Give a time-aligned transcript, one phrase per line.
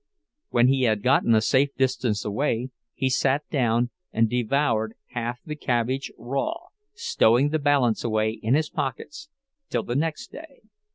[0.49, 5.55] When he had gotten a safe distance away he sat down and devoured half the
[5.55, 6.55] cabbage raw,
[6.95, 9.29] stowing the balance away in his pockets
[9.69, 10.63] till the next day.